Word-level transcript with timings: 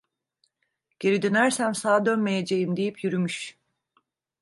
'Geri 0.99 1.21
dönersem 1.21 1.73
sağ 1.75 2.05
dönmeyeceğim!' 2.05 2.77
deyip 2.77 3.03
yürümüş. 3.03 3.57